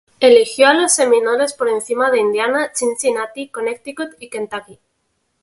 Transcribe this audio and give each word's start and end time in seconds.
Eligió 0.19 0.65
a 0.67 0.73
los 0.73 0.93
Seminoles 0.93 1.53
por 1.53 1.69
encima 1.69 2.09
de 2.09 2.17
Indiana, 2.19 2.71
Cincinnati, 2.73 3.49
Connecticut 3.49 4.09
y 4.19 4.29
Kentucky. 4.31 4.79